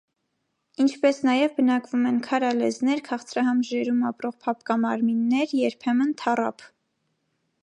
[0.85, 6.71] Ինչպես նաև բնակվում են քարալեզներ, քաղցրահամ ջրերում ապրող փափկամարմիններ, երբեմն՝ թառափ։